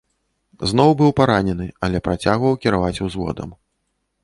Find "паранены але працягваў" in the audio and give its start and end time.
1.19-2.59